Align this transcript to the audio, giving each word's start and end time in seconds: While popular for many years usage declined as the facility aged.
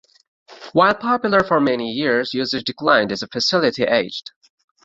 While 0.73 0.95
popular 0.95 1.41
for 1.41 1.61
many 1.61 1.91
years 1.91 2.33
usage 2.33 2.63
declined 2.63 3.11
as 3.11 3.19
the 3.19 3.27
facility 3.27 3.83
aged. 3.83 4.31